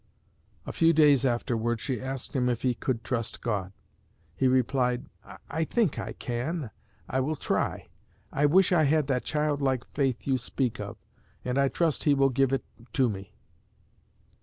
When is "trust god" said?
3.03-3.71